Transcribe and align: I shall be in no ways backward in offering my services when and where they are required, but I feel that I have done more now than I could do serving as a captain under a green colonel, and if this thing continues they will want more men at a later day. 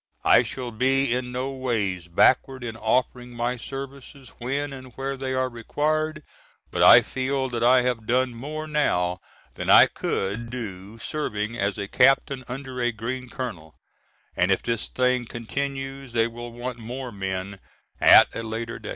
I 0.25 0.41
shall 0.41 0.71
be 0.71 1.13
in 1.13 1.31
no 1.31 1.51
ways 1.51 2.07
backward 2.07 2.63
in 2.63 2.75
offering 2.75 3.35
my 3.35 3.55
services 3.55 4.29
when 4.39 4.73
and 4.73 4.93
where 4.97 5.15
they 5.15 5.35
are 5.35 5.47
required, 5.47 6.23
but 6.71 6.81
I 6.81 7.03
feel 7.03 7.49
that 7.49 7.63
I 7.63 7.83
have 7.83 8.07
done 8.07 8.33
more 8.33 8.65
now 8.65 9.19
than 9.53 9.69
I 9.69 9.85
could 9.85 10.49
do 10.49 10.97
serving 10.97 11.55
as 11.55 11.77
a 11.77 11.87
captain 11.87 12.43
under 12.47 12.81
a 12.81 12.91
green 12.91 13.29
colonel, 13.29 13.75
and 14.35 14.49
if 14.49 14.63
this 14.63 14.87
thing 14.87 15.27
continues 15.27 16.13
they 16.13 16.25
will 16.25 16.51
want 16.51 16.79
more 16.79 17.11
men 17.11 17.59
at 17.99 18.35
a 18.35 18.41
later 18.41 18.79
day. 18.79 18.89